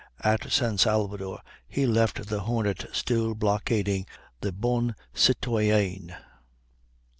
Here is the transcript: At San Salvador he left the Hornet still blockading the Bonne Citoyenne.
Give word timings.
At 0.23 0.51
San 0.51 0.79
Salvador 0.79 1.41
he 1.67 1.85
left 1.85 2.25
the 2.25 2.39
Hornet 2.39 2.87
still 2.91 3.35
blockading 3.35 4.07
the 4.39 4.51
Bonne 4.51 4.95
Citoyenne. 5.13 6.15